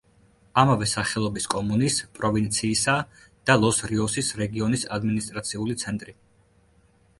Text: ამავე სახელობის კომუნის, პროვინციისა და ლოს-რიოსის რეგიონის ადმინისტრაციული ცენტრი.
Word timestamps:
ამავე 0.59 0.85
სახელობის 0.91 1.45
კომუნის, 1.53 1.97
პროვინციისა 2.21 2.97
და 3.51 3.59
ლოს-რიოსის 3.67 4.33
რეგიონის 4.43 4.89
ადმინისტრაციული 4.99 5.81
ცენტრი. 5.87 6.19